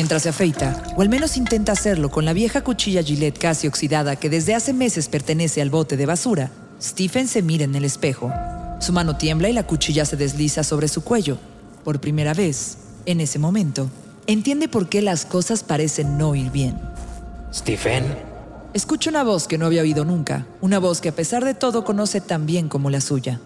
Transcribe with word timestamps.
Mientras 0.00 0.22
se 0.22 0.30
afeita, 0.30 0.82
o 0.96 1.02
al 1.02 1.10
menos 1.10 1.36
intenta 1.36 1.72
hacerlo 1.72 2.10
con 2.10 2.24
la 2.24 2.32
vieja 2.32 2.62
cuchilla 2.62 3.02
Gillette 3.02 3.38
casi 3.38 3.66
oxidada 3.66 4.16
que 4.16 4.30
desde 4.30 4.54
hace 4.54 4.72
meses 4.72 5.08
pertenece 5.08 5.60
al 5.60 5.68
bote 5.68 5.98
de 5.98 6.06
basura, 6.06 6.50
Stephen 6.80 7.28
se 7.28 7.42
mira 7.42 7.64
en 7.64 7.74
el 7.74 7.84
espejo. 7.84 8.32
Su 8.78 8.94
mano 8.94 9.18
tiembla 9.18 9.50
y 9.50 9.52
la 9.52 9.66
cuchilla 9.66 10.06
se 10.06 10.16
desliza 10.16 10.64
sobre 10.64 10.88
su 10.88 11.04
cuello. 11.04 11.36
Por 11.84 12.00
primera 12.00 12.32
vez, 12.32 12.78
en 13.04 13.20
ese 13.20 13.38
momento, 13.38 13.90
entiende 14.26 14.68
por 14.68 14.88
qué 14.88 15.02
las 15.02 15.26
cosas 15.26 15.62
parecen 15.62 16.16
no 16.16 16.34
ir 16.34 16.50
bien. 16.50 16.80
Stephen, 17.52 18.06
Escucha 18.72 19.10
una 19.10 19.22
voz 19.22 19.46
que 19.46 19.58
no 19.58 19.66
había 19.66 19.82
oído 19.82 20.06
nunca, 20.06 20.46
una 20.62 20.78
voz 20.78 21.02
que 21.02 21.10
a 21.10 21.14
pesar 21.14 21.44
de 21.44 21.52
todo 21.52 21.84
conoce 21.84 22.22
tan 22.22 22.46
bien 22.46 22.70
como 22.70 22.88
la 22.88 23.02
suya. 23.02 23.38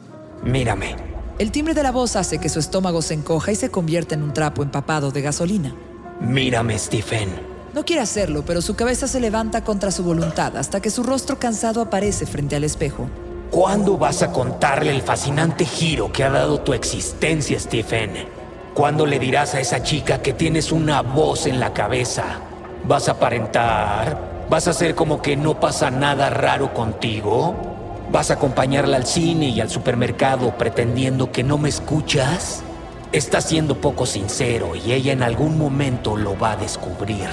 mírame. 0.45 0.95
El 1.41 1.51
timbre 1.51 1.75
de 1.75 1.83
la 1.83 1.91
voz 1.91 2.15
hace 2.15 2.39
que 2.39 2.49
su 2.49 2.61
estómago 2.61 3.03
se 3.03 3.15
encoja 3.15 3.51
y 3.51 3.57
se 3.57 3.73
convierta 3.73 4.15
en 4.15 4.23
un 4.23 4.33
trapo 4.33 4.63
empapado 4.63 5.11
de 5.11 5.21
gasolina. 5.21 5.75
Mírame, 6.21 6.79
Stephen. 6.79 7.55
No 7.75 7.85
quiere 7.85 8.03
hacerlo, 8.03 8.45
pero 8.47 8.63
su 8.63 8.77
cabeza 8.77 9.09
se 9.09 9.19
levanta 9.19 9.65
contra 9.65 9.91
su 9.91 10.05
voluntad 10.05 10.57
hasta 10.57 10.81
que 10.81 10.91
su 10.91 11.03
rostro 11.03 11.39
cansado 11.39 11.81
aparece 11.81 12.25
frente 12.25 12.55
al 12.55 12.63
espejo. 12.63 13.09
¿Cuándo 13.51 13.99
vas 13.99 14.23
a 14.23 14.33
contarle 14.33 14.91
el 14.91 15.03
fascinante 15.03 15.65
giro 15.65 16.13
que 16.13 16.25
ha 16.25 16.31
dado 16.31 16.61
tu 16.61 16.73
existencia, 16.73 17.59
Stephen? 17.59 18.29
¿Cuándo 18.75 19.07
le 19.07 19.19
dirás 19.19 19.55
a 19.55 19.61
esa 19.61 19.83
chica 19.83 20.23
que 20.23 20.33
tienes 20.33 20.73
una 20.73 21.03
voz 21.03 21.47
en 21.47 21.61
la 21.61 21.73
cabeza? 21.73 22.25
¿Vas 22.87 23.09
a 23.09 23.13
aparentar? 23.13 24.47
¿Vas 24.51 24.67
a 24.67 24.71
hacer 24.71 24.95
como 24.95 25.23
que 25.23 25.37
no 25.37 25.59
pasa 25.59 25.91
nada 25.91 26.31
raro 26.31 26.75
contigo? 26.75 27.55
¿Vas 28.11 28.31
a 28.31 28.35
acompañarla 28.35 28.97
al 28.97 29.07
cine 29.07 29.49
y 29.49 29.61
al 29.61 29.71
supermercado 29.71 30.57
pretendiendo 30.59 31.33
que 31.33 31.43
no 31.43 31.59
me 31.59 31.69
escuchas? 31.69 32.63
Estás 33.15 33.45
siendo 33.45 33.81
poco 33.81 34.07
sincero 34.07 34.73
y 34.75 34.91
ella 34.91 35.13
en 35.13 35.23
algún 35.23 35.57
momento 35.57 36.17
lo 36.17 36.37
va 36.37 36.51
a 36.51 36.57
descubrir. 36.57 37.29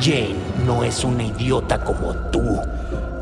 Jane 0.00 0.34
no 0.66 0.82
es 0.82 1.04
una 1.04 1.22
idiota 1.22 1.84
como 1.84 2.16
tú. 2.32 2.58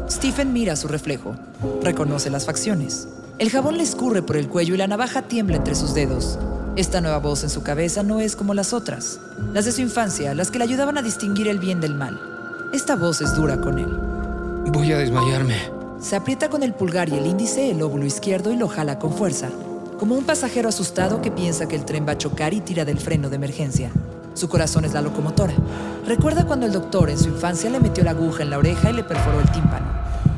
Stephen 0.08 0.54
mira 0.54 0.74
su 0.74 0.88
reflejo. 0.88 1.36
Reconoce 1.82 2.30
las 2.30 2.46
facciones. 2.46 3.08
El 3.38 3.50
jabón 3.50 3.76
le 3.76 3.82
escurre 3.82 4.22
por 4.22 4.38
el 4.38 4.48
cuello 4.48 4.74
y 4.74 4.78
la 4.78 4.86
navaja 4.86 5.20
tiembla 5.20 5.58
entre 5.58 5.74
sus 5.74 5.92
dedos. 5.92 6.38
Esta 6.76 7.02
nueva 7.02 7.18
voz 7.18 7.42
en 7.42 7.50
su 7.50 7.62
cabeza 7.62 8.02
no 8.02 8.20
es 8.20 8.36
como 8.36 8.54
las 8.54 8.72
otras, 8.72 9.20
las 9.52 9.66
de 9.66 9.72
su 9.72 9.82
infancia, 9.82 10.32
las 10.32 10.50
que 10.50 10.56
le 10.56 10.64
ayudaban 10.64 10.96
a 10.96 11.02
distinguir 11.02 11.46
el 11.46 11.58
bien 11.58 11.82
del 11.82 11.94
mal. 11.94 12.18
Esta 12.72 12.96
voz 12.96 13.20
es 13.20 13.34
dura 13.34 13.60
con 13.60 13.78
él. 13.78 13.98
Voy 14.72 14.92
a 14.92 14.96
desmayarme. 14.96 15.58
Se 16.00 16.16
aprieta 16.16 16.48
con 16.48 16.62
el 16.62 16.72
pulgar 16.72 17.10
y 17.10 17.18
el 17.18 17.26
índice 17.26 17.70
el 17.70 17.80
lóbulo 17.80 18.06
izquierdo 18.06 18.50
y 18.50 18.56
lo 18.56 18.66
jala 18.66 18.98
con 18.98 19.12
fuerza, 19.12 19.50
como 19.98 20.14
un 20.14 20.24
pasajero 20.24 20.68
asustado 20.68 21.22
que 21.22 21.30
piensa 21.30 21.66
que 21.66 21.76
el 21.76 21.84
tren 21.84 22.06
va 22.06 22.12
a 22.12 22.18
chocar 22.18 22.52
y 22.52 22.60
tira 22.60 22.84
del 22.84 22.98
freno 22.98 23.30
de 23.30 23.36
emergencia. 23.36 23.90
Su 24.34 24.48
corazón 24.48 24.84
es 24.84 24.92
la 24.92 25.00
locomotora. 25.00 25.54
Recuerda 26.06 26.46
cuando 26.46 26.66
el 26.66 26.72
doctor 26.72 27.08
en 27.08 27.18
su 27.18 27.28
infancia 27.28 27.70
le 27.70 27.80
metió 27.80 28.04
la 28.04 28.10
aguja 28.10 28.42
en 28.42 28.50
la 28.50 28.58
oreja 28.58 28.90
y 28.90 28.92
le 28.92 29.04
perforó 29.04 29.40
el 29.40 29.50
tímpano. 29.50 29.86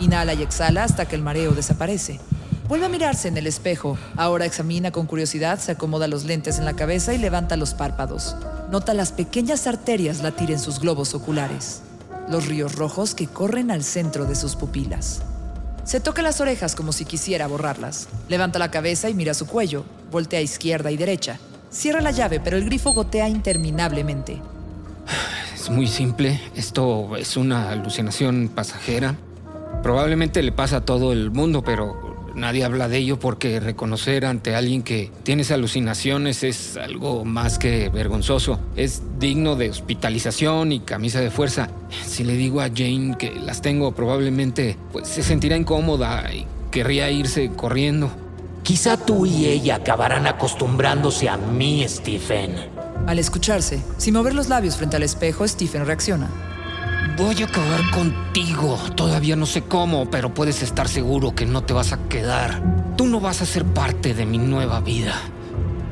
Inhala 0.01 0.35
y 0.35 0.43
exhala 0.43 0.85
hasta 0.85 1.07
que 1.07 1.17
el 1.17 1.23
mareo 1.23 1.53
desaparece. 1.53 2.21
Vuelve 2.69 2.87
a 2.87 2.91
mirarse 2.91 3.27
en 3.27 3.37
el 3.37 3.47
espejo. 3.47 3.99
Ahora 4.17 4.45
examina 4.45 4.93
con 4.93 5.07
curiosidad, 5.07 5.59
se 5.59 5.73
acomoda 5.73 6.07
los 6.07 6.25
lentes 6.25 6.59
en 6.59 6.65
la 6.65 6.77
cabeza 6.77 7.13
y 7.13 7.19
levanta 7.19 7.57
los 7.57 7.75
párpados. 7.75 8.37
Nota 8.71 8.95
las 8.95 9.11
pequeñas 9.11 9.67
arterias 9.67 10.23
latir 10.23 10.53
en 10.53 10.61
sus 10.61 10.79
globos 10.79 11.15
oculares. 11.15 11.81
Los 12.29 12.47
ríos 12.47 12.77
rojos 12.77 13.15
que 13.15 13.27
corren 13.27 13.71
al 13.71 13.83
centro 13.83 14.27
de 14.27 14.37
sus 14.37 14.55
pupilas. 14.55 15.23
Se 15.89 16.01
toca 16.01 16.21
las 16.21 16.39
orejas 16.43 16.75
como 16.75 16.93
si 16.93 17.07
quisiera 17.07 17.47
borrarlas. 17.47 18.11
Levanta 18.29 18.59
la 18.59 18.71
cabeza 18.71 19.09
y 19.09 19.15
mira 19.15 19.33
su 19.33 19.47
cuello. 19.47 19.87
Voltea 20.11 20.41
a 20.41 20.43
izquierda 20.43 20.91
y 20.91 20.99
derecha. 20.99 21.39
Cierra 21.71 22.03
la 22.03 22.11
llave, 22.11 22.41
pero 22.41 22.59
el 22.59 22.67
grifo 22.67 22.93
gotea 22.93 23.27
interminablemente. 23.27 24.39
Es 25.55 25.71
muy 25.71 25.87
simple. 25.87 26.43
Esto 26.55 27.17
es 27.17 27.39
una 27.39 27.71
alucinación 27.71 28.51
pasajera. 28.55 29.17
Probablemente 29.83 30.43
le 30.43 30.53
pasa 30.53 30.77
a 30.77 30.81
todo 30.83 31.11
el 31.11 31.31
mundo, 31.31 31.65
pero 31.65 32.08
nadie 32.35 32.65
habla 32.65 32.89
de 32.89 32.99
ello 32.99 33.19
porque 33.19 33.61
reconocer 33.61 34.25
ante 34.25 34.55
alguien 34.55 34.83
que 34.83 35.11
tienes 35.23 35.51
alucinaciones 35.51 36.43
es 36.43 36.77
algo 36.77 37.25
más 37.25 37.59
que 37.59 37.89
vergonzoso. 37.89 38.61
Es 38.77 39.03
digno 39.19 39.57
de 39.57 39.71
hospitalización 39.71 40.73
y 40.73 40.81
camisa 40.81 41.21
de 41.21 41.31
fuerza. 41.31 41.71
Si 42.07 42.25
le 42.25 42.35
digo 42.35 42.61
a 42.61 42.69
Jane 42.69 43.17
que 43.19 43.35
las 43.35 43.63
tengo, 43.63 43.93
probablemente 43.93 44.77
pues, 44.93 45.09
se 45.09 45.23
sentirá 45.23 45.57
incómoda 45.57 46.33
y 46.33 46.47
querría 46.71 47.11
irse 47.11 47.51
corriendo. 47.51 48.11
Quizá 48.63 48.97
tú 48.97 49.25
y 49.25 49.47
ella 49.47 49.77
acabarán 49.77 50.27
acostumbrándose 50.27 51.29
a 51.29 51.37
mí, 51.37 51.85
Stephen. 51.89 52.55
Al 53.07 53.19
escucharse, 53.19 53.81
sin 53.97 54.15
mover 54.15 54.35
los 54.35 54.49
labios 54.49 54.77
frente 54.77 54.97
al 54.97 55.03
espejo, 55.03 55.47
Stephen 55.49 55.87
reacciona. 55.87 56.29
Voy 57.19 57.43
a 57.43 57.47
acabar 57.47 57.91
contigo. 57.91 58.79
Todavía 58.95 59.35
no 59.35 59.45
sé 59.45 59.63
cómo, 59.63 60.09
pero 60.09 60.33
puedes 60.33 60.63
estar 60.63 60.87
seguro 60.87 61.35
que 61.35 61.47
no 61.47 61.65
te 61.65 61.73
vas 61.73 61.93
a 61.93 61.99
quedar. 62.09 62.95
Tú 62.97 63.09
no 63.09 63.19
vas 63.19 63.43
a 63.43 63.47
ser 63.47 63.65
parte 63.65 64.15
de 64.15 64.25
mi 64.25 64.39
nueva 64.39 64.79
vida. 64.79 65.17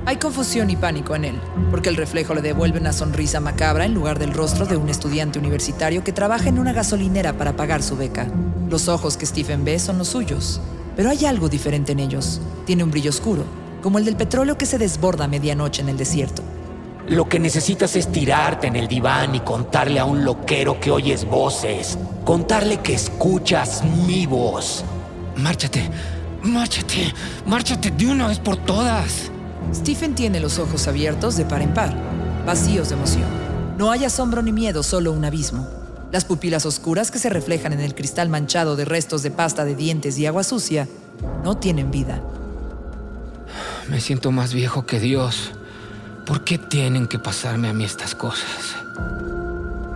Hay 0.05 0.19
confusión 0.19 0.71
y 0.71 0.77
pánico 0.77 1.17
en 1.17 1.25
él, 1.25 1.41
porque 1.73 1.89
el 1.89 1.97
reflejo 1.97 2.33
le 2.33 2.43
devuelve 2.43 2.79
una 2.79 2.93
sonrisa 2.93 3.41
macabra 3.41 3.87
en 3.87 3.93
lugar 3.93 4.21
del 4.21 4.33
rostro 4.33 4.67
de 4.67 4.77
un 4.77 4.89
estudiante 4.89 5.41
universitario 5.41 6.05
que 6.05 6.13
trabaja 6.13 6.49
en 6.49 6.61
una 6.61 6.73
gasolinera 6.73 7.33
para 7.33 7.57
pagar 7.57 7.83
su 7.83 7.97
beca. 7.97 8.29
Los 8.71 8.87
ojos 8.87 9.17
que 9.17 9.27
Stephen 9.27 9.65
ve 9.65 9.81
son 9.81 9.99
los 9.99 10.07
suyos, 10.07 10.61
pero 10.95 11.11
hay 11.11 11.27
algo 11.27 11.49
diferente 11.49 11.91
en 11.91 11.99
ellos. 11.99 12.41
Tiene 12.67 12.85
un 12.85 12.93
brillo 12.93 13.11
oscuro, 13.11 13.43
como 13.83 13.99
el 13.99 14.05
del 14.05 14.15
petróleo 14.15 14.57
que 14.57 14.67
se 14.67 14.79
desborda 14.79 15.25
a 15.25 15.29
medianoche 15.29 15.83
en 15.83 15.89
el 15.89 15.97
desierto. 15.97 16.45
Lo 17.09 17.29
que 17.29 17.39
necesitas 17.39 17.95
es 17.95 18.11
tirarte 18.11 18.67
en 18.67 18.75
el 18.75 18.89
diván 18.89 19.35
y 19.37 19.41
contarle 19.41 20.01
a 20.01 20.05
un 20.05 20.25
loquero 20.25 20.81
que 20.81 20.91
oyes 20.91 21.25
voces. 21.25 21.97
Contarle 22.25 22.81
que 22.81 22.95
escuchas 22.95 23.85
mi 23.85 24.27
voz. 24.27 24.85
Márchate, 25.37 25.89
márchate, 26.43 27.15
márchate 27.47 27.93
de 27.93 28.07
una 28.07 28.27
vez 28.27 28.41
por 28.41 28.57
todas. 28.57 29.31
Stephen 29.73 30.17
tiene 30.17 30.41
los 30.41 30.59
ojos 30.59 30.89
abiertos 30.89 31.37
de 31.37 31.45
par 31.45 31.63
en 31.63 31.73
par, 31.73 31.95
vacíos 32.45 32.89
de 32.89 32.97
emoción. 32.97 33.29
No 33.79 33.93
hay 33.93 34.05
asombro 34.05 34.43
ni 34.43 34.53
miedo, 34.53 34.83
solo 34.83 35.13
un 35.13 35.25
abismo. 35.25 35.69
Las 36.11 36.25
pupilas 36.25 36.67
oscuras 36.67 37.13
que 37.13 37.21
se 37.21 37.31
reflejan 37.31 37.73
en 37.73 37.81
el 37.81 37.95
cristal 37.95 38.29
manchado 38.29 38.75
de 38.75 38.85
restos 38.85 39.23
de 39.23 39.31
pasta 39.31 39.65
de 39.65 39.77
dientes 39.77 40.19
y 40.19 40.27
agua 40.27 40.43
sucia 40.43 40.89
no 41.45 41.57
tienen 41.57 41.93
vida. 41.93 42.21
Me 43.89 44.01
siento 44.01 44.33
más 44.33 44.53
viejo 44.53 44.87
que 44.87 44.99
Dios. 44.99 45.53
¿Por 46.27 46.43
qué 46.43 46.59
tienen 46.59 47.07
que 47.07 47.21
pasarme 47.21 47.69
a 47.69 47.73
mí 47.73 47.85
estas 47.85 48.17
cosas? 48.17 48.75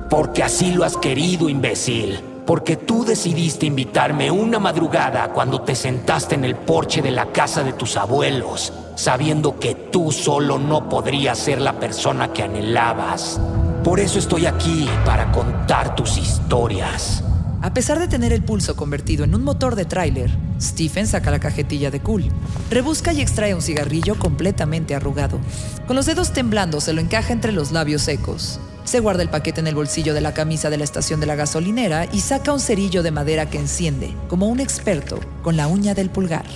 Porque 0.08 0.44
así 0.44 0.70
lo 0.70 0.84
has 0.84 0.96
querido, 0.96 1.48
imbécil. 1.48 2.20
Porque 2.46 2.76
tú 2.76 3.04
decidiste 3.04 3.66
invitarme 3.66 4.30
una 4.30 4.60
madrugada 4.60 5.32
cuando 5.32 5.62
te 5.62 5.74
sentaste 5.74 6.36
en 6.36 6.44
el 6.44 6.54
porche 6.54 7.02
de 7.02 7.10
la 7.10 7.32
casa 7.32 7.64
de 7.64 7.72
tus 7.72 7.96
abuelos, 7.96 8.72
sabiendo 8.94 9.58
que 9.58 9.74
tú 9.74 10.12
solo 10.12 10.60
no 10.60 10.88
podrías 10.88 11.36
ser 11.36 11.60
la 11.60 11.80
persona 11.80 12.32
que 12.32 12.44
anhelabas. 12.44 13.40
Por 13.82 13.98
eso 13.98 14.20
estoy 14.20 14.46
aquí, 14.46 14.88
para 15.04 15.32
contar 15.32 15.96
tus 15.96 16.16
historias. 16.16 17.24
A 17.62 17.74
pesar 17.74 17.98
de 17.98 18.08
tener 18.08 18.32
el 18.32 18.42
pulso 18.42 18.74
convertido 18.74 19.22
en 19.24 19.34
un 19.34 19.44
motor 19.44 19.74
de 19.74 19.84
tráiler, 19.84 20.30
Stephen 20.58 21.06
saca 21.06 21.30
la 21.30 21.40
cajetilla 21.40 21.90
de 21.90 22.00
cool, 22.00 22.24
rebusca 22.70 23.12
y 23.12 23.20
extrae 23.20 23.54
un 23.54 23.60
cigarrillo 23.60 24.18
completamente 24.18 24.94
arrugado. 24.94 25.38
Con 25.86 25.94
los 25.94 26.06
dedos 26.06 26.32
temblando 26.32 26.80
se 26.80 26.94
lo 26.94 27.02
encaja 27.02 27.34
entre 27.34 27.52
los 27.52 27.70
labios 27.70 28.00
secos. 28.00 28.60
Se 28.84 29.00
guarda 29.00 29.22
el 29.22 29.28
paquete 29.28 29.60
en 29.60 29.66
el 29.66 29.74
bolsillo 29.74 30.14
de 30.14 30.22
la 30.22 30.32
camisa 30.32 30.70
de 30.70 30.78
la 30.78 30.84
estación 30.84 31.20
de 31.20 31.26
la 31.26 31.34
gasolinera 31.34 32.06
y 32.10 32.20
saca 32.20 32.50
un 32.50 32.60
cerillo 32.60 33.02
de 33.02 33.10
madera 33.10 33.50
que 33.50 33.58
enciende, 33.58 34.14
como 34.28 34.48
un 34.48 34.58
experto, 34.58 35.20
con 35.42 35.58
la 35.58 35.66
uña 35.66 35.92
del 35.92 36.08
pulgar. 36.08 36.46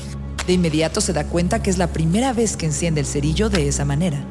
De 0.46 0.54
inmediato 0.54 1.02
se 1.02 1.12
da 1.12 1.24
cuenta 1.24 1.62
que 1.62 1.68
es 1.68 1.76
la 1.76 1.88
primera 1.88 2.32
vez 2.32 2.56
que 2.56 2.64
enciende 2.64 3.02
el 3.02 3.06
cerillo 3.06 3.50
de 3.50 3.68
esa 3.68 3.84
manera. 3.84 4.24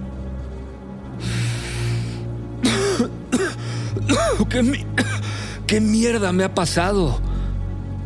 ¿Qué, 4.49 4.63
¿Qué 5.73 5.81
mierda 5.81 6.31
me 6.31 6.43
ha 6.43 6.53
pasado? 6.53 7.19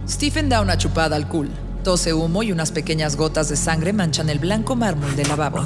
Stephen 0.07 0.47
da 0.47 0.61
una 0.61 0.77
chupada 0.77 1.17
al 1.17 1.27
cool. 1.27 1.49
Tose 1.83 2.13
humo 2.13 2.41
y 2.41 2.53
unas 2.53 2.71
pequeñas 2.71 3.17
gotas 3.17 3.49
de 3.49 3.57
sangre 3.57 3.91
manchan 3.91 4.29
el 4.29 4.39
blanco 4.39 4.77
mármol 4.77 5.13
del 5.17 5.27
lavabo. 5.27 5.59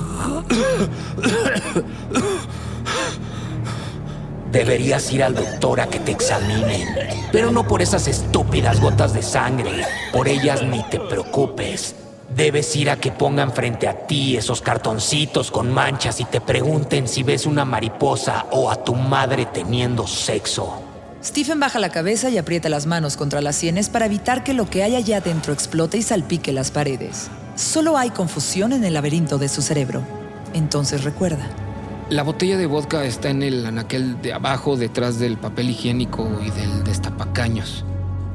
Deberías 4.51 5.13
ir 5.13 5.23
al 5.23 5.35
doctor 5.35 5.79
a 5.79 5.89
que 5.91 5.99
te 5.99 6.11
examinen. 6.11 6.87
Pero 7.31 7.51
no 7.51 7.67
por 7.67 7.83
esas 7.83 8.07
estúpidas 8.07 8.81
gotas 8.81 9.13
de 9.13 9.21
sangre. 9.21 9.85
Por 10.11 10.27
ellas 10.27 10.63
ni 10.63 10.81
te 10.89 10.99
preocupes. 10.99 11.93
Debes 12.35 12.75
ir 12.75 12.89
a 12.89 12.95
que 12.95 13.11
pongan 13.11 13.51
frente 13.51 13.87
a 13.87 14.07
ti 14.07 14.37
esos 14.37 14.61
cartoncitos 14.61 15.51
con 15.51 15.71
manchas 15.71 16.19
y 16.19 16.25
te 16.25 16.41
pregunten 16.41 17.07
si 17.07 17.21
ves 17.21 17.45
una 17.45 17.63
mariposa 17.63 18.47
o 18.49 18.71
a 18.71 18.83
tu 18.83 18.95
madre 18.95 19.45
teniendo 19.45 20.07
sexo. 20.07 20.90
Stephen 21.23 21.59
baja 21.59 21.77
la 21.77 21.89
cabeza 21.89 22.31
y 22.31 22.39
aprieta 22.39 22.67
las 22.67 22.87
manos 22.87 23.15
contra 23.15 23.41
las 23.41 23.55
sienes 23.55 23.89
para 23.89 24.07
evitar 24.07 24.43
que 24.43 24.55
lo 24.55 24.67
que 24.67 24.81
hay 24.81 24.95
allá 24.95 25.21
dentro 25.21 25.53
explote 25.53 25.99
y 25.99 26.01
salpique 26.01 26.51
las 26.51 26.71
paredes. 26.71 27.29
Solo 27.55 27.95
hay 27.95 28.09
confusión 28.09 28.73
en 28.73 28.83
el 28.83 28.95
laberinto 28.95 29.37
de 29.37 29.47
su 29.47 29.61
cerebro. 29.61 30.01
Entonces 30.53 31.03
recuerda. 31.03 31.47
La 32.09 32.23
botella 32.23 32.57
de 32.57 32.65
vodka 32.65 33.05
está 33.05 33.29
en 33.29 33.43
el 33.43 33.65
anaquel 33.67 34.19
de 34.21 34.33
abajo, 34.33 34.77
detrás 34.77 35.19
del 35.19 35.37
papel 35.37 35.69
higiénico 35.69 36.27
y 36.43 36.49
del 36.49 36.83
destapacaños. 36.83 37.85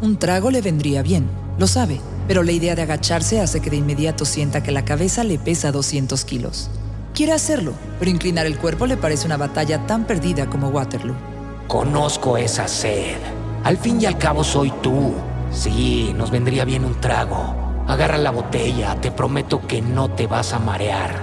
Un 0.00 0.16
trago 0.16 0.52
le 0.52 0.62
vendría 0.62 1.02
bien, 1.02 1.28
lo 1.58 1.66
sabe, 1.66 2.00
pero 2.28 2.44
la 2.44 2.52
idea 2.52 2.76
de 2.76 2.82
agacharse 2.82 3.40
hace 3.40 3.60
que 3.60 3.70
de 3.70 3.76
inmediato 3.76 4.24
sienta 4.24 4.62
que 4.62 4.70
la 4.70 4.84
cabeza 4.84 5.24
le 5.24 5.38
pesa 5.38 5.72
200 5.72 6.24
kilos. 6.24 6.70
Quiere 7.14 7.32
hacerlo, 7.32 7.72
pero 7.98 8.10
inclinar 8.10 8.46
el 8.46 8.58
cuerpo 8.58 8.86
le 8.86 8.96
parece 8.96 9.26
una 9.26 9.36
batalla 9.36 9.86
tan 9.86 10.06
perdida 10.06 10.46
como 10.46 10.68
Waterloo. 10.68 11.35
Conozco 11.68 12.36
esa 12.36 12.68
sed. 12.68 13.16
Al 13.64 13.76
fin 13.76 14.00
y 14.00 14.06
al 14.06 14.18
cabo 14.18 14.44
soy 14.44 14.72
tú. 14.82 15.14
Sí, 15.50 16.12
nos 16.16 16.30
vendría 16.30 16.64
bien 16.64 16.84
un 16.84 17.00
trago. 17.00 17.56
Agarra 17.88 18.18
la 18.18 18.30
botella, 18.30 19.00
te 19.00 19.10
prometo 19.10 19.66
que 19.66 19.82
no 19.82 20.08
te 20.08 20.28
vas 20.28 20.52
a 20.52 20.60
marear. 20.60 21.20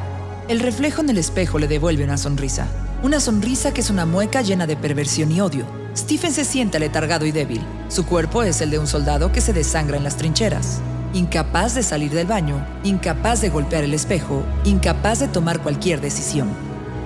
El 0.49 0.59
reflejo 0.59 0.99
en 0.99 1.09
el 1.09 1.17
espejo 1.17 1.59
le 1.59 1.69
devuelve 1.69 2.03
una 2.03 2.17
sonrisa. 2.17 2.67
Una 3.03 3.21
sonrisa 3.21 3.73
que 3.73 3.79
es 3.79 3.89
una 3.89 4.05
mueca 4.05 4.41
llena 4.41 4.67
de 4.67 4.75
perversión 4.75 5.31
y 5.31 5.39
odio. 5.39 5.65
Stephen 5.95 6.33
se 6.33 6.43
siente 6.43 6.77
letargado 6.77 7.25
y 7.25 7.31
débil. 7.31 7.61
Su 7.87 8.05
cuerpo 8.05 8.43
es 8.43 8.59
el 8.59 8.69
de 8.69 8.79
un 8.79 8.87
soldado 8.87 9.31
que 9.31 9.39
se 9.39 9.53
desangra 9.53 9.95
en 9.95 10.03
las 10.03 10.17
trincheras. 10.17 10.81
Incapaz 11.13 11.73
de 11.75 11.83
salir 11.83 12.11
del 12.11 12.27
baño, 12.27 12.65
incapaz 12.83 13.39
de 13.39 13.49
golpear 13.49 13.85
el 13.85 13.93
espejo, 13.93 14.43
incapaz 14.65 15.19
de 15.19 15.29
tomar 15.29 15.61
cualquier 15.61 16.01
decisión. 16.01 16.49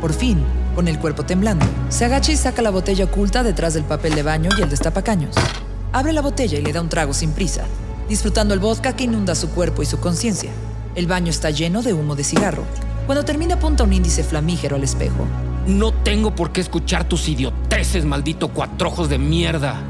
Por 0.02 0.14
fin, 0.14 0.44
con 0.78 0.88
el 0.88 1.00
cuerpo 1.00 1.26
temblando, 1.26 1.66
se 1.90 2.06
agacha 2.06 2.32
y 2.32 2.36
saca 2.36 2.62
la 2.62 2.70
botella 2.70 3.06
oculta 3.06 3.42
detrás 3.42 3.74
del 3.74 3.84
papel 3.84 4.14
de 4.14 4.22
baño 4.22 4.52
y 4.56 4.62
el 4.62 4.70
destapacaños. 4.70 5.34
Abre 5.92 6.14
la 6.14 6.22
botella 6.22 6.60
y 6.60 6.62
le 6.62 6.72
da 6.72 6.82
un 6.82 6.88
trago 6.88 7.16
sin 7.16 7.32
prisa, 7.32 7.64
disfrutando 8.08 8.54
el 8.54 8.60
vodka 8.60 8.96
que 8.96 9.06
inunda 9.06 9.34
su 9.34 9.50
cuerpo 9.50 9.82
y 9.82 9.88
su 9.88 10.00
conciencia. 10.00 10.52
El 10.94 11.08
baño 11.08 11.32
está 11.32 11.50
lleno 11.50 11.82
de 11.82 11.94
humo 11.94 12.16
de 12.16 12.24
cigarro. 12.24 12.64
Cuando 13.08 13.26
termina 13.26 13.56
apunta 13.56 13.86
un 13.86 13.92
índice 13.92 14.24
flamígero 14.24 14.76
al 14.76 14.84
espejo. 14.84 15.26
No 15.66 15.92
tengo 15.96 16.36
por 16.36 16.52
qué 16.52 16.62
escuchar 16.62 17.06
tus 17.06 17.28
idioteces, 17.28 18.06
maldito 18.06 18.50
cuatrojos 18.50 19.10
de 19.10 19.18
mierda. 19.18 19.82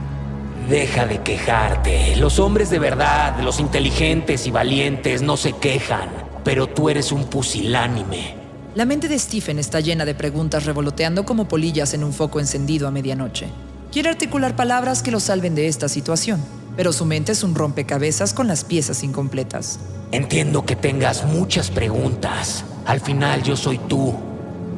Deja 0.69 1.05
de 1.05 1.21
quejarte. 1.21 2.15
Los 2.15 2.39
hombres 2.39 2.69
de 2.69 2.79
verdad, 2.79 3.41
los 3.41 3.59
inteligentes 3.59 4.47
y 4.47 4.51
valientes 4.51 5.21
no 5.21 5.35
se 5.35 5.51
quejan, 5.51 6.07
pero 6.45 6.65
tú 6.65 6.87
eres 6.87 7.11
un 7.11 7.25
pusilánime. 7.25 8.36
La 8.77 8.85
mente 8.85 9.07
de 9.07 9.18
Stephen 9.18 9.57
está 9.57 9.79
llena 9.79 10.06
de 10.06 10.13
preguntas 10.13 10.68
revoloteando 10.68 11.25
como 11.25 11.47
polillas 11.47 11.95
en 11.95 12.03
un 12.03 12.13
foco 12.13 12.39
encendido 12.39 12.88
a 12.88 12.91
medianoche. 12.91 13.47
Quiere 13.91 14.09
articular 14.09 14.56
palabras 14.56 15.01
que 15.01 15.09
lo 15.09 15.19
salven 15.19 15.56
de 15.56 15.68
esta 15.68 15.89
situación, 15.89 16.45
pero 16.75 16.94
su 16.94 17.03
mente 17.03 17.31
es 17.31 17.41
un 17.41 17.56
rompecabezas 17.56 18.35
con 18.35 18.47
las 18.47 18.63
piezas 18.63 19.01
incompletas. 19.01 19.79
Entiendo 20.12 20.63
que 20.63 20.75
tengas 20.75 21.25
muchas 21.25 21.71
preguntas. 21.71 22.65
Al 22.85 23.00
final 23.00 23.41
yo 23.41 23.57
soy 23.57 23.79
tú. 23.79 24.13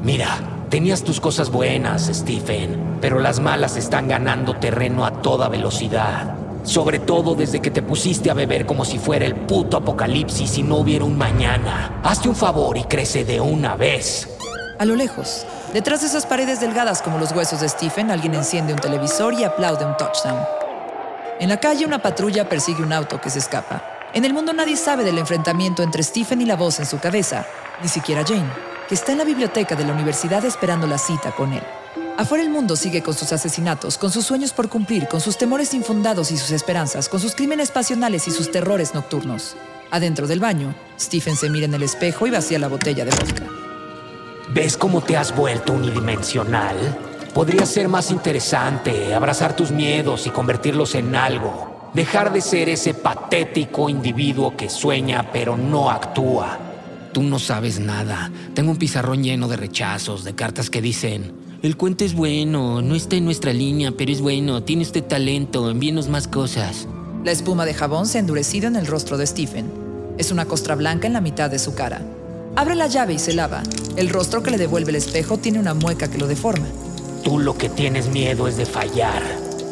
Mira, 0.02 0.64
tenías 0.70 1.04
tus 1.04 1.20
cosas 1.20 1.50
buenas, 1.52 2.10
Stephen, 2.14 3.00
pero 3.02 3.20
las 3.20 3.42
malas 3.42 3.76
están 3.76 4.08
ganando 4.08 4.56
terreno 4.56 5.06
a 5.06 5.22
toda 5.22 5.50
velocidad. 5.50 6.39
Sobre 6.70 7.00
todo 7.00 7.34
desde 7.34 7.62
que 7.62 7.72
te 7.72 7.82
pusiste 7.82 8.30
a 8.30 8.36
beber 8.36 8.68
como 8.68 8.86
si 8.86 9.00
fuera 9.00 9.26
el 9.26 9.34
puto 9.34 9.76
apocalipsis 9.76 10.60
y 10.60 10.62
no 10.62 10.76
hubiera 10.76 11.04
un 11.04 11.18
mañana. 11.18 12.00
Hazte 12.04 12.30
un 12.30 12.36
favor 12.36 12.78
y 12.78 12.84
crece 12.84 13.26
de 13.26 13.42
una 13.42 13.76
vez. 13.76 14.30
A 14.78 14.86
lo 14.86 14.96
lejos, 14.96 15.48
detrás 15.74 16.02
de 16.02 16.08
esas 16.08 16.28
paredes 16.28 16.60
delgadas 16.60 17.02
como 17.02 17.18
los 17.18 17.32
huesos 17.32 17.62
de 17.62 17.70
Stephen, 17.70 18.12
alguien 18.12 18.36
enciende 18.36 18.72
un 18.72 18.80
televisor 18.80 19.34
y 19.34 19.46
aplaude 19.46 19.84
un 19.84 19.98
touchdown. 19.98 20.38
En 21.40 21.50
la 21.50 21.60
calle 21.60 21.88
una 21.88 22.04
patrulla 22.04 22.48
persigue 22.48 22.84
un 22.84 22.94
auto 22.94 23.20
que 23.20 23.32
se 23.32 23.40
escapa. 23.40 23.84
En 24.14 24.24
el 24.24 24.36
mundo 24.36 24.54
nadie 24.54 24.78
sabe 24.78 25.04
del 25.04 25.18
enfrentamiento 25.18 25.82
entre 25.82 26.04
Stephen 26.04 26.40
y 26.40 26.46
la 26.46 26.56
voz 26.56 26.80
en 26.80 26.86
su 26.86 27.00
cabeza, 27.00 27.48
ni 27.82 27.88
siquiera 27.88 28.24
Jane, 28.24 28.54
que 28.88 28.94
está 28.94 29.12
en 29.12 29.18
la 29.18 29.24
biblioteca 29.24 29.76
de 29.76 29.86
la 29.86 29.94
universidad 29.94 30.46
esperando 30.46 30.86
la 30.86 31.00
cita 31.00 31.32
con 31.32 31.52
él. 31.52 31.64
Afuera 32.20 32.44
el 32.44 32.50
mundo 32.50 32.76
sigue 32.76 33.02
con 33.02 33.14
sus 33.14 33.32
asesinatos, 33.32 33.98
con 33.98 34.12
sus 34.12 34.26
sueños 34.26 34.52
por 34.52 34.68
cumplir, 34.68 35.08
con 35.08 35.22
sus 35.22 35.38
temores 35.38 35.74
infundados 35.74 36.32
y 36.32 36.38
sus 36.38 36.52
esperanzas, 36.52 37.08
con 37.08 37.22
sus 37.22 37.34
crímenes 37.34 37.72
pasionales 37.72 38.28
y 38.28 38.32
sus 38.32 38.52
terrores 38.52 38.94
nocturnos. 38.94 39.56
Adentro 39.90 40.28
del 40.28 40.42
baño, 40.42 40.76
Stephen 41.00 41.38
se 41.38 41.50
mira 41.50 41.66
en 41.66 41.76
el 41.76 41.84
espejo 41.84 42.28
y 42.28 42.30
vacía 42.30 42.60
la 42.60 42.68
botella 42.68 43.06
de 43.06 43.12
vodka. 43.12 43.46
¿Ves 44.54 44.76
cómo 44.76 45.00
te 45.00 45.16
has 45.16 45.34
vuelto 45.34 45.72
unidimensional? 45.72 46.76
Podría 47.34 47.66
ser 47.66 47.88
más 47.88 48.12
interesante 48.12 49.14
abrazar 49.14 49.56
tus 49.56 49.72
miedos 49.72 50.28
y 50.28 50.30
convertirlos 50.30 50.96
en 50.96 51.16
algo. 51.16 51.90
Dejar 51.94 52.34
de 52.34 52.42
ser 52.42 52.68
ese 52.68 52.96
patético 52.96 53.88
individuo 53.88 54.58
que 54.58 54.70
sueña 54.70 55.32
pero 55.32 55.56
no 55.56 55.90
actúa. 55.90 56.60
Tú 57.14 57.24
no 57.24 57.40
sabes 57.40 57.80
nada. 57.80 58.30
Tengo 58.54 58.72
un 58.72 58.78
pizarrón 58.78 59.24
lleno 59.24 59.48
de 59.48 59.56
rechazos, 59.56 60.26
de 60.26 60.36
cartas 60.36 60.70
que 60.70 60.82
dicen, 60.82 61.48
el 61.62 61.76
cuento 61.76 62.06
es 62.06 62.14
bueno, 62.14 62.82
no 62.82 62.96
está 62.96 63.18
en 63.18 63.26
nuestra 63.26 63.52
línea, 63.52 63.92
pero 63.92 64.12
es 64.12 64.22
bueno, 64.22 64.64
tiene 64.64 64.84
usted 64.84 65.04
talento, 65.04 65.70
envíenos 65.70 66.08
más 66.08 66.28
cosas. 66.28 66.88
La 67.26 67.32
espuma 67.32 67.66
de 67.66 67.74
jabón 67.74 68.06
se 68.06 68.18
ha 68.18 68.22
endurecido 68.22 68.68
en 68.68 68.78
el 68.78 68.88
rostro 68.88 69.18
de 69.18 69.28
Stephen. 69.28 69.70
Es 70.18 70.32
una 70.32 70.46
costra 70.46 70.76
blanca 70.76 71.08
en 71.08 71.14
la 71.14 71.22
mitad 71.22 71.50
de 71.50 71.60
su 71.60 71.76
cara. 71.76 72.02
Abre 72.56 72.76
la 72.76 72.88
llave 72.88 73.14
y 73.14 73.20
se 73.20 73.34
lava. 73.34 73.62
El 73.98 74.10
rostro 74.10 74.42
que 74.42 74.52
le 74.52 74.58
devuelve 74.58 74.92
el 74.92 74.96
espejo 74.96 75.38
tiene 75.38 75.60
una 75.60 75.74
mueca 75.74 76.10
que 76.10 76.18
lo 76.18 76.28
deforma. 76.28 76.68
Tú 77.24 77.40
lo 77.40 77.58
que 77.58 77.68
tienes 77.68 78.08
miedo 78.08 78.48
es 78.48 78.56
de 78.56 78.66
fallar. 78.66 79.22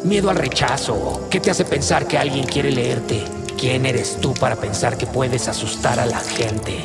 Miedo 0.04 0.28
al 0.28 0.36
rechazo. 0.36 1.26
¿Qué 1.30 1.40
te 1.40 1.50
hace 1.50 1.64
pensar 1.64 2.06
que 2.06 2.18
alguien 2.18 2.44
quiere 2.44 2.70
leerte? 2.70 3.24
¿Quién 3.58 3.86
eres 3.86 4.18
tú 4.20 4.34
para 4.34 4.56
pensar 4.56 4.98
que 4.98 5.06
puedes 5.06 5.48
asustar 5.48 5.98
a 5.98 6.06
la 6.06 6.20
gente? 6.20 6.84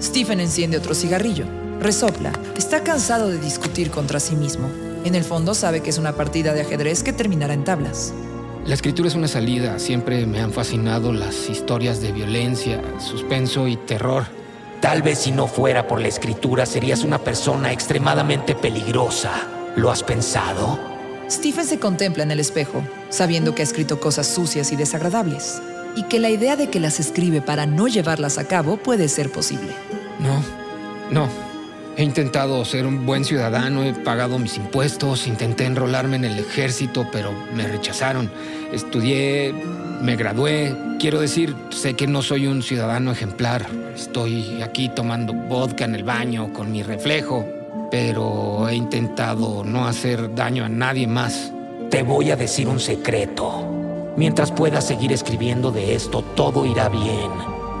Stephen 0.00 0.38
enciende 0.38 0.78
otro 0.78 0.94
cigarrillo. 0.94 1.63
Resopla. 1.84 2.32
Está 2.56 2.82
cansado 2.82 3.28
de 3.28 3.38
discutir 3.38 3.90
contra 3.90 4.18
sí 4.18 4.36
mismo. 4.36 4.70
En 5.04 5.14
el 5.14 5.22
fondo 5.22 5.52
sabe 5.52 5.82
que 5.82 5.90
es 5.90 5.98
una 5.98 6.14
partida 6.14 6.54
de 6.54 6.62
ajedrez 6.62 7.02
que 7.02 7.12
terminará 7.12 7.52
en 7.52 7.62
tablas. 7.62 8.14
La 8.64 8.72
escritura 8.72 9.06
es 9.06 9.14
una 9.14 9.28
salida. 9.28 9.78
Siempre 9.78 10.24
me 10.24 10.40
han 10.40 10.50
fascinado 10.50 11.12
las 11.12 11.50
historias 11.50 12.00
de 12.00 12.12
violencia, 12.12 12.80
suspenso 12.98 13.68
y 13.68 13.76
terror. 13.76 14.24
Tal 14.80 15.02
vez 15.02 15.18
si 15.18 15.30
no 15.30 15.46
fuera 15.46 15.86
por 15.86 16.00
la 16.00 16.08
escritura 16.08 16.64
serías 16.64 17.04
una 17.04 17.18
persona 17.18 17.70
extremadamente 17.70 18.54
peligrosa. 18.54 19.32
¿Lo 19.76 19.90
has 19.90 20.02
pensado? 20.02 20.80
Stephen 21.30 21.66
se 21.66 21.78
contempla 21.78 22.22
en 22.22 22.30
el 22.30 22.40
espejo, 22.40 22.82
sabiendo 23.10 23.54
que 23.54 23.60
ha 23.60 23.64
escrito 23.64 24.00
cosas 24.00 24.26
sucias 24.26 24.72
y 24.72 24.76
desagradables, 24.76 25.60
y 25.96 26.04
que 26.04 26.18
la 26.18 26.30
idea 26.30 26.56
de 26.56 26.70
que 26.70 26.80
las 26.80 26.98
escribe 26.98 27.42
para 27.42 27.66
no 27.66 27.88
llevarlas 27.88 28.38
a 28.38 28.48
cabo 28.48 28.78
puede 28.78 29.10
ser 29.10 29.30
posible. 29.30 29.74
No, 30.18 30.42
no. 31.10 31.53
He 31.96 32.02
intentado 32.02 32.64
ser 32.64 32.86
un 32.86 33.06
buen 33.06 33.24
ciudadano, 33.24 33.84
he 33.84 33.92
pagado 33.92 34.40
mis 34.40 34.56
impuestos, 34.56 35.28
intenté 35.28 35.64
enrolarme 35.64 36.16
en 36.16 36.24
el 36.24 36.40
ejército, 36.40 37.06
pero 37.12 37.32
me 37.54 37.68
rechazaron. 37.68 38.32
Estudié, 38.72 39.54
me 40.02 40.16
gradué. 40.16 40.74
Quiero 40.98 41.20
decir, 41.20 41.54
sé 41.70 41.94
que 41.94 42.08
no 42.08 42.20
soy 42.22 42.48
un 42.48 42.64
ciudadano 42.64 43.12
ejemplar. 43.12 43.66
Estoy 43.94 44.60
aquí 44.60 44.88
tomando 44.88 45.34
vodka 45.34 45.84
en 45.84 45.94
el 45.94 46.02
baño 46.02 46.52
con 46.52 46.72
mi 46.72 46.82
reflejo, 46.82 47.46
pero 47.92 48.68
he 48.68 48.74
intentado 48.74 49.62
no 49.62 49.86
hacer 49.86 50.34
daño 50.34 50.64
a 50.64 50.68
nadie 50.68 51.06
más. 51.06 51.52
Te 51.90 52.02
voy 52.02 52.32
a 52.32 52.36
decir 52.36 52.66
un 52.66 52.80
secreto. 52.80 53.70
Mientras 54.16 54.50
puedas 54.50 54.84
seguir 54.84 55.12
escribiendo 55.12 55.70
de 55.70 55.94
esto, 55.94 56.22
todo 56.34 56.66
irá 56.66 56.88
bien. 56.88 57.30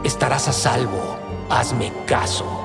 Estarás 0.04 0.46
a 0.46 0.52
salvo. 0.52 1.18
Hazme 1.50 1.92
caso. 2.06 2.63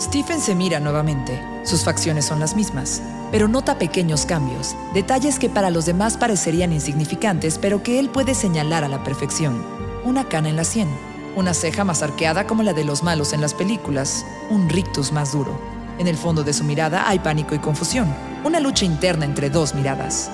Stephen 0.00 0.40
se 0.40 0.54
mira 0.54 0.78
nuevamente. 0.78 1.42
Sus 1.64 1.82
facciones 1.82 2.24
son 2.24 2.38
las 2.38 2.54
mismas, 2.54 3.02
pero 3.32 3.48
nota 3.48 3.78
pequeños 3.78 4.26
cambios, 4.26 4.76
detalles 4.94 5.40
que 5.40 5.48
para 5.48 5.70
los 5.70 5.86
demás 5.86 6.16
parecerían 6.16 6.72
insignificantes, 6.72 7.58
pero 7.58 7.82
que 7.82 7.98
él 7.98 8.08
puede 8.08 8.36
señalar 8.36 8.84
a 8.84 8.88
la 8.88 9.02
perfección. 9.02 9.60
Una 10.04 10.28
cana 10.28 10.50
en 10.50 10.56
la 10.56 10.62
sien, 10.62 10.88
una 11.34 11.52
ceja 11.52 11.82
más 11.82 12.02
arqueada 12.02 12.46
como 12.46 12.62
la 12.62 12.74
de 12.74 12.84
los 12.84 13.02
malos 13.02 13.32
en 13.32 13.40
las 13.40 13.54
películas, 13.54 14.24
un 14.50 14.68
rictus 14.68 15.10
más 15.10 15.32
duro. 15.32 15.60
En 15.98 16.06
el 16.06 16.16
fondo 16.16 16.44
de 16.44 16.52
su 16.52 16.62
mirada 16.62 17.08
hay 17.08 17.18
pánico 17.18 17.56
y 17.56 17.58
confusión, 17.58 18.06
una 18.44 18.60
lucha 18.60 18.84
interna 18.84 19.24
entre 19.24 19.50
dos 19.50 19.74
miradas. 19.74 20.30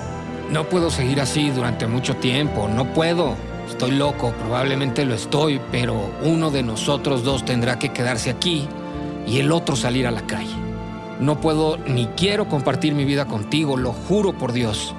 No 0.51 0.69
puedo 0.69 0.91
seguir 0.91 1.19
así 1.19 1.49
durante 1.49 1.87
mucho 1.87 2.17
tiempo, 2.17 2.67
no 2.67 2.93
puedo. 2.93 3.35
Estoy 3.67 3.91
loco, 3.91 4.31
probablemente 4.37 5.05
lo 5.05 5.15
estoy, 5.15 5.59
pero 5.71 6.11
uno 6.21 6.51
de 6.51 6.61
nosotros 6.61 7.23
dos 7.23 7.43
tendrá 7.45 7.79
que 7.79 7.91
quedarse 7.91 8.29
aquí 8.29 8.69
y 9.27 9.39
el 9.39 9.51
otro 9.51 9.75
salir 9.75 10.07
a 10.07 10.11
la 10.11 10.25
calle. 10.27 10.55
No 11.19 11.39
puedo 11.39 11.77
ni 11.77 12.07
quiero 12.07 12.47
compartir 12.49 12.93
mi 12.93 13.05
vida 13.05 13.25
contigo, 13.25 13.77
lo 13.77 13.93
juro 13.93 14.33
por 14.33 14.51
Dios. 14.51 14.93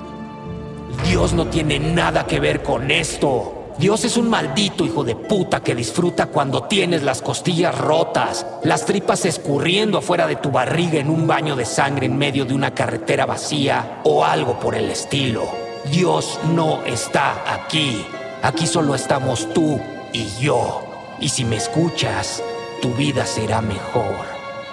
Dios 1.08 1.32
no 1.34 1.46
tiene 1.46 1.78
nada 1.78 2.26
que 2.26 2.40
ver 2.40 2.62
con 2.62 2.90
esto. 2.90 3.52
Dios 3.78 4.06
es 4.06 4.16
un 4.16 4.30
maldito 4.30 4.86
hijo 4.86 5.04
de 5.04 5.14
puta 5.14 5.60
que 5.60 5.74
disfruta 5.74 6.26
cuando 6.26 6.62
tienes 6.62 7.02
las 7.02 7.20
costillas 7.20 7.76
rotas, 7.76 8.46
las 8.62 8.86
tripas 8.86 9.26
escurriendo 9.26 9.98
afuera 9.98 10.26
de 10.26 10.36
tu 10.36 10.50
barriga 10.50 10.98
en 10.98 11.10
un 11.10 11.26
baño 11.26 11.54
de 11.56 11.66
sangre 11.66 12.06
en 12.06 12.16
medio 12.16 12.46
de 12.46 12.54
una 12.54 12.74
carretera 12.74 13.26
vacía 13.26 14.00
o 14.04 14.24
algo 14.24 14.58
por 14.58 14.74
el 14.74 14.90
estilo. 14.90 15.42
Dios 15.90 16.40
no 16.54 16.82
está 16.84 17.52
aquí. 17.52 18.06
Aquí 18.42 18.66
solo 18.66 18.94
estamos 18.94 19.52
tú 19.52 19.78
y 20.14 20.26
yo. 20.40 20.82
Y 21.20 21.28
si 21.28 21.44
me 21.44 21.56
escuchas, 21.56 22.42
tu 22.80 22.94
vida 22.94 23.26
será 23.26 23.60
mejor. 23.60 24.24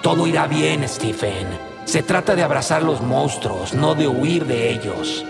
Todo 0.02 0.26
irá 0.26 0.46
bien, 0.46 0.86
Stephen. 0.88 1.46
Se 1.84 2.02
trata 2.02 2.34
de 2.34 2.42
abrazar 2.42 2.82
los 2.82 3.00
monstruos, 3.00 3.74
no 3.74 3.94
de 3.94 4.08
huir 4.08 4.46
de 4.46 4.72
ellos. 4.72 5.24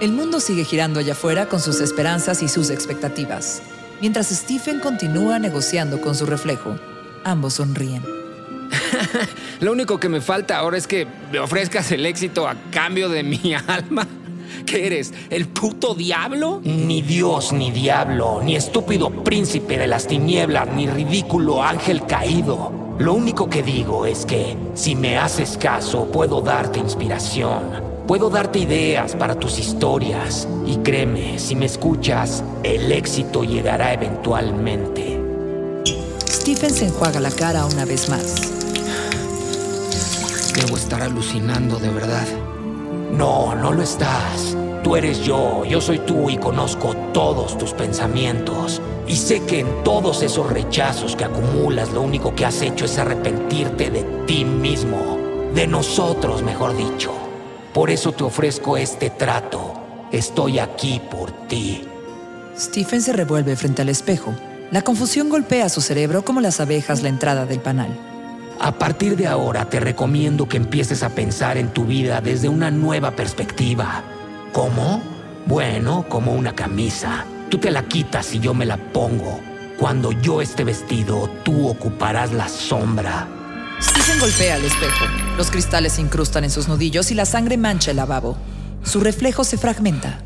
El 0.00 0.12
mundo 0.12 0.40
sigue 0.40 0.64
girando 0.64 1.00
allá 1.00 1.12
afuera 1.12 1.46
con 1.46 1.60
sus 1.60 1.80
esperanzas 1.80 2.42
y 2.42 2.48
sus 2.48 2.70
expectativas. 2.70 3.62
Mientras 4.00 4.28
Stephen 4.28 4.80
continúa 4.80 5.38
negociando 5.38 6.00
con 6.00 6.14
su 6.14 6.26
reflejo, 6.26 6.78
ambos 7.24 7.54
sonríen. 7.54 8.02
Lo 9.60 9.72
único 9.72 9.98
que 10.00 10.08
me 10.08 10.20
falta 10.20 10.58
ahora 10.58 10.76
es 10.76 10.86
que 10.86 11.06
me 11.32 11.38
ofrezcas 11.38 11.90
el 11.92 12.04
éxito 12.04 12.48
a 12.48 12.54
cambio 12.70 13.08
de 13.08 13.22
mi 13.22 13.54
alma. 13.66 14.06
¿Qué 14.66 14.86
eres? 14.86 15.12
¿El 15.30 15.48
puto 15.48 15.94
diablo? 15.94 16.60
Ni 16.64 17.02
Dios, 17.02 17.52
ni 17.52 17.70
diablo, 17.70 18.40
ni 18.42 18.56
estúpido 18.56 19.10
príncipe 19.10 19.78
de 19.78 19.86
las 19.86 20.06
tinieblas, 20.06 20.68
ni 20.74 20.86
ridículo 20.86 21.62
ángel 21.62 22.06
caído. 22.06 22.72
Lo 22.98 23.14
único 23.14 23.50
que 23.50 23.62
digo 23.62 24.06
es 24.06 24.24
que, 24.24 24.56
si 24.74 24.94
me 24.94 25.18
haces 25.18 25.58
caso, 25.58 26.06
puedo 26.06 26.40
darte 26.40 26.78
inspiración. 26.78 27.94
Puedo 28.06 28.30
darte 28.30 28.60
ideas 28.60 29.16
para 29.16 29.34
tus 29.34 29.58
historias. 29.58 30.48
Y 30.66 30.76
créeme, 30.76 31.38
si 31.38 31.56
me 31.56 31.66
escuchas, 31.66 32.42
el 32.62 32.90
éxito 32.92 33.44
llegará 33.44 33.92
eventualmente. 33.92 35.20
Stephen 36.26 36.70
se 36.70 36.86
enjuaga 36.86 37.20
la 37.20 37.30
cara 37.30 37.66
una 37.66 37.84
vez 37.84 38.08
más. 38.08 38.52
Debo 40.54 40.76
estar 40.76 41.02
alucinando 41.02 41.78
de 41.78 41.90
verdad. 41.90 42.26
No, 43.16 43.54
no 43.54 43.72
lo 43.72 43.82
estás. 43.82 44.56
Tú 44.82 44.96
eres 44.96 45.20
yo, 45.20 45.64
yo 45.64 45.80
soy 45.80 46.00
tú 46.00 46.28
y 46.28 46.36
conozco 46.36 46.94
todos 47.12 47.56
tus 47.56 47.72
pensamientos. 47.72 48.82
Y 49.06 49.16
sé 49.16 49.40
que 49.44 49.60
en 49.60 49.84
todos 49.84 50.22
esos 50.22 50.50
rechazos 50.50 51.14
que 51.14 51.24
acumulas 51.24 51.92
lo 51.92 52.02
único 52.02 52.34
que 52.34 52.44
has 52.44 52.60
hecho 52.60 52.84
es 52.84 52.98
arrepentirte 52.98 53.90
de 53.90 54.02
ti 54.26 54.44
mismo. 54.44 55.18
De 55.54 55.66
nosotros, 55.66 56.42
mejor 56.42 56.76
dicho. 56.76 57.12
Por 57.72 57.90
eso 57.90 58.12
te 58.12 58.24
ofrezco 58.24 58.76
este 58.76 59.10
trato. 59.10 59.74
Estoy 60.10 60.58
aquí 60.58 61.00
por 61.10 61.30
ti. 61.46 61.86
Stephen 62.58 63.00
se 63.00 63.12
revuelve 63.12 63.56
frente 63.56 63.82
al 63.82 63.88
espejo. 63.88 64.34
La 64.70 64.82
confusión 64.82 65.28
golpea 65.28 65.68
su 65.68 65.80
cerebro 65.80 66.24
como 66.24 66.40
las 66.40 66.60
abejas 66.60 67.02
la 67.02 67.08
entrada 67.08 67.46
del 67.46 67.60
panal. 67.60 68.13
A 68.60 68.72
partir 68.72 69.16
de 69.16 69.26
ahora 69.26 69.68
te 69.68 69.80
recomiendo 69.80 70.48
que 70.48 70.56
empieces 70.56 71.02
a 71.02 71.10
pensar 71.10 71.56
en 71.56 71.70
tu 71.70 71.84
vida 71.84 72.20
desde 72.20 72.48
una 72.48 72.70
nueva 72.70 73.10
perspectiva. 73.10 74.02
¿Cómo? 74.52 75.02
Bueno, 75.46 76.06
como 76.08 76.32
una 76.32 76.54
camisa. 76.54 77.26
Tú 77.50 77.58
te 77.58 77.70
la 77.70 77.82
quitas 77.86 78.34
y 78.34 78.40
yo 78.40 78.54
me 78.54 78.64
la 78.64 78.76
pongo. 78.76 79.40
Cuando 79.78 80.12
yo 80.12 80.40
esté 80.40 80.64
vestido, 80.64 81.28
tú 81.42 81.68
ocuparás 81.68 82.32
la 82.32 82.48
sombra. 82.48 83.28
Stephen 83.82 84.18
golpea 84.20 84.56
el 84.56 84.64
espejo. 84.64 85.04
Los 85.36 85.50
cristales 85.50 85.94
se 85.94 86.00
incrustan 86.00 86.44
en 86.44 86.50
sus 86.50 86.68
nudillos 86.68 87.10
y 87.10 87.14
la 87.14 87.26
sangre 87.26 87.56
mancha 87.56 87.90
el 87.90 87.98
lavabo. 87.98 88.36
Su 88.84 89.00
reflejo 89.00 89.44
se 89.44 89.58
fragmenta. 89.58 90.20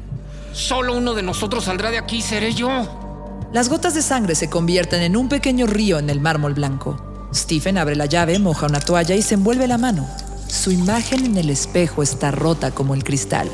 Solo 0.53 0.97
uno 0.97 1.15
de 1.15 1.23
nosotros 1.23 1.65
saldrá 1.65 1.91
de 1.91 1.99
aquí, 1.99 2.21
seré 2.21 2.53
yo. 2.53 3.49
Las 3.53 3.69
gotas 3.69 3.95
de 3.95 4.03
sangre 4.03 4.35
se 4.35 4.51
convierten 4.51 5.03
en 5.03 5.17
un 5.17 5.29
pequeño 5.29 5.67
río 5.67 5.99
en 5.99 6.11
el 6.11 6.21
mármol 6.21 6.55
blanco. 6.55 7.08
Stephen 7.35 7.77
abre 7.77 7.95
la 7.95 8.07
llave, 8.07 8.39
moja 8.39 8.67
una 8.67 8.81
toalla 8.81 9.15
y 9.15 9.23
se 9.23 9.35
envuelve 9.35 9.69
la 9.69 9.79
mano. 9.79 10.09
Su 10.47 10.71
imagen 10.71 11.27
en 11.27 11.37
el 11.37 11.51
espejo 11.51 12.03
está 12.03 12.31
rota 12.31 12.71
como 12.71 12.95
el 12.95 13.05
cristal. 13.05 13.49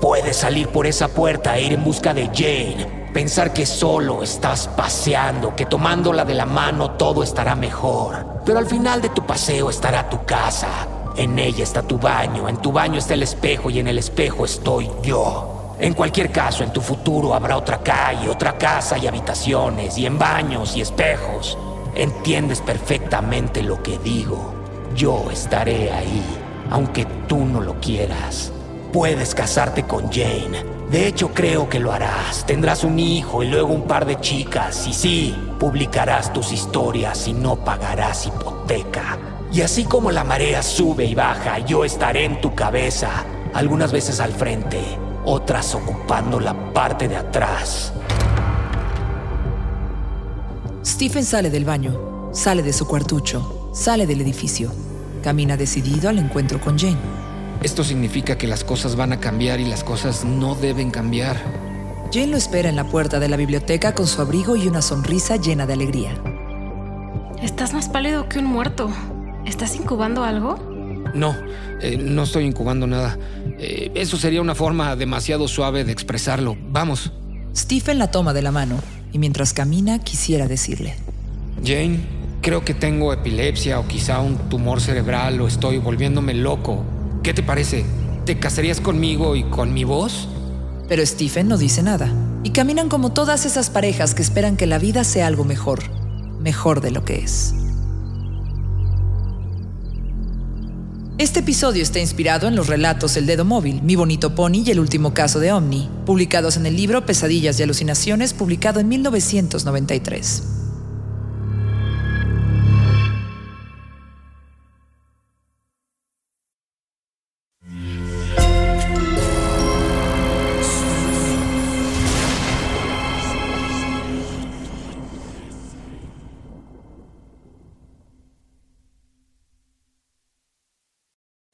Puedes 0.00 0.36
salir 0.36 0.68
por 0.68 0.86
esa 0.86 1.08
puerta 1.08 1.56
e 1.56 1.64
ir 1.64 1.72
en 1.72 1.84
busca 1.84 2.14
de 2.14 2.26
Jane. 2.26 3.10
Pensar 3.12 3.52
que 3.52 3.66
solo 3.66 4.22
estás 4.22 4.68
paseando, 4.68 5.54
que 5.54 5.66
tomándola 5.66 6.24
de 6.24 6.34
la 6.34 6.46
mano 6.46 6.92
todo 6.92 7.22
estará 7.22 7.54
mejor. 7.54 8.42
Pero 8.46 8.58
al 8.58 8.66
final 8.66 9.02
de 9.02 9.10
tu 9.10 9.26
paseo 9.26 9.68
estará 9.68 10.08
tu 10.08 10.24
casa. 10.24 10.68
En 11.16 11.38
ella 11.38 11.62
está 11.62 11.82
tu 11.82 11.98
baño, 11.98 12.48
en 12.48 12.56
tu 12.56 12.72
baño 12.72 12.98
está 12.98 13.14
el 13.14 13.22
espejo 13.22 13.68
y 13.68 13.80
en 13.80 13.88
el 13.88 13.98
espejo 13.98 14.44
estoy 14.44 14.88
yo. 15.02 15.74
En 15.78 15.94
cualquier 15.94 16.30
caso, 16.30 16.62
en 16.62 16.72
tu 16.72 16.80
futuro 16.80 17.34
habrá 17.34 17.56
otra 17.56 17.82
calle, 17.82 18.28
otra 18.28 18.56
casa 18.56 18.96
y 18.96 19.08
habitaciones, 19.08 19.98
y 19.98 20.06
en 20.06 20.18
baños 20.18 20.76
y 20.76 20.80
espejos. 20.80 21.58
Entiendes 21.94 22.62
perfectamente 22.62 23.62
lo 23.62 23.82
que 23.82 23.98
digo. 23.98 24.54
Yo 24.96 25.30
estaré 25.30 25.92
ahí, 25.92 26.22
aunque 26.70 27.04
tú 27.28 27.44
no 27.44 27.60
lo 27.60 27.78
quieras. 27.80 28.50
Puedes 28.92 29.34
casarte 29.34 29.82
con 29.84 30.10
Jane. 30.10 30.64
De 30.90 31.06
hecho, 31.06 31.32
creo 31.34 31.68
que 31.68 31.80
lo 31.80 31.92
harás. 31.92 32.46
Tendrás 32.46 32.84
un 32.84 32.98
hijo 32.98 33.42
y 33.42 33.48
luego 33.48 33.74
un 33.74 33.82
par 33.82 34.06
de 34.06 34.18
chicas. 34.20 34.86
Y 34.86 34.94
sí, 34.94 35.36
publicarás 35.58 36.32
tus 36.32 36.52
historias 36.52 37.28
y 37.28 37.34
no 37.34 37.56
pagarás 37.56 38.26
hipoteca. 38.26 39.18
Y 39.52 39.60
así 39.60 39.84
como 39.84 40.10
la 40.10 40.24
marea 40.24 40.62
sube 40.62 41.04
y 41.04 41.14
baja, 41.14 41.58
yo 41.58 41.84
estaré 41.84 42.24
en 42.24 42.40
tu 42.40 42.54
cabeza. 42.54 43.10
Algunas 43.52 43.92
veces 43.92 44.18
al 44.18 44.32
frente, 44.32 44.80
otras 45.26 45.74
ocupando 45.74 46.40
la 46.40 46.72
parte 46.72 47.06
de 47.06 47.16
atrás. 47.18 47.92
Stephen 50.84 51.24
sale 51.24 51.48
del 51.48 51.64
baño, 51.64 52.30
sale 52.32 52.60
de 52.64 52.72
su 52.72 52.88
cuartucho, 52.88 53.70
sale 53.72 54.04
del 54.04 54.20
edificio. 54.20 54.72
Camina 55.22 55.56
decidido 55.56 56.08
al 56.08 56.18
encuentro 56.18 56.60
con 56.60 56.76
Jane. 56.76 56.98
Esto 57.62 57.84
significa 57.84 58.36
que 58.36 58.48
las 58.48 58.64
cosas 58.64 58.96
van 58.96 59.12
a 59.12 59.20
cambiar 59.20 59.60
y 59.60 59.64
las 59.64 59.84
cosas 59.84 60.24
no 60.24 60.56
deben 60.56 60.90
cambiar. 60.90 61.36
Jane 62.12 62.26
lo 62.26 62.36
espera 62.36 62.68
en 62.68 62.74
la 62.74 62.88
puerta 62.88 63.20
de 63.20 63.28
la 63.28 63.36
biblioteca 63.36 63.94
con 63.94 64.08
su 64.08 64.20
abrigo 64.20 64.56
y 64.56 64.66
una 64.66 64.82
sonrisa 64.82 65.36
llena 65.36 65.66
de 65.66 65.74
alegría. 65.74 66.20
Estás 67.40 67.72
más 67.74 67.88
pálido 67.88 68.28
que 68.28 68.40
un 68.40 68.46
muerto. 68.46 68.90
¿Estás 69.46 69.76
incubando 69.76 70.24
algo? 70.24 70.56
No, 71.14 71.36
eh, 71.80 71.96
no 71.96 72.24
estoy 72.24 72.44
incubando 72.44 72.88
nada. 72.88 73.16
Eh, 73.56 73.92
eso 73.94 74.16
sería 74.16 74.40
una 74.40 74.56
forma 74.56 74.96
demasiado 74.96 75.46
suave 75.46 75.84
de 75.84 75.92
expresarlo. 75.92 76.56
Vamos. 76.70 77.12
Stephen 77.54 78.00
la 78.00 78.10
toma 78.10 78.32
de 78.32 78.42
la 78.42 78.50
mano 78.50 79.01
y 79.12 79.18
mientras 79.18 79.52
camina 79.52 79.98
quisiera 79.98 80.48
decirle. 80.48 80.94
Jane, 81.64 82.00
creo 82.40 82.64
que 82.64 82.74
tengo 82.74 83.12
epilepsia 83.12 83.78
o 83.78 83.86
quizá 83.86 84.20
un 84.20 84.36
tumor 84.48 84.80
cerebral 84.80 85.40
o 85.40 85.46
estoy 85.46 85.78
volviéndome 85.78 86.34
loco. 86.34 86.84
¿Qué 87.22 87.34
te 87.34 87.42
parece? 87.42 87.84
¿Te 88.24 88.38
casarías 88.38 88.80
conmigo 88.80 89.36
y 89.36 89.44
con 89.44 89.72
mi 89.72 89.84
voz? 89.84 90.28
Pero 90.88 91.04
Stephen 91.06 91.48
no 91.48 91.56
dice 91.56 91.82
nada 91.82 92.12
y 92.42 92.50
caminan 92.50 92.88
como 92.88 93.12
todas 93.12 93.46
esas 93.46 93.70
parejas 93.70 94.14
que 94.14 94.22
esperan 94.22 94.56
que 94.56 94.66
la 94.66 94.78
vida 94.78 95.04
sea 95.04 95.26
algo 95.26 95.44
mejor, 95.44 95.80
mejor 96.40 96.80
de 96.80 96.90
lo 96.90 97.04
que 97.04 97.20
es. 97.20 97.54
Este 101.18 101.40
episodio 101.40 101.82
está 101.82 102.00
inspirado 102.00 102.48
en 102.48 102.56
los 102.56 102.68
relatos 102.68 103.18
El 103.18 103.26
Dedo 103.26 103.44
Móvil, 103.44 103.82
Mi 103.82 103.96
Bonito 103.96 104.34
Pony 104.34 104.62
y 104.64 104.70
El 104.70 104.80
Último 104.80 105.12
Caso 105.12 105.40
de 105.40 105.52
Omni, 105.52 105.90
publicados 106.06 106.56
en 106.56 106.64
el 106.64 106.74
libro 106.74 107.04
Pesadillas 107.04 107.60
y 107.60 107.62
Alucinaciones, 107.62 108.32
publicado 108.32 108.80
en 108.80 108.88
1993. 108.88 110.61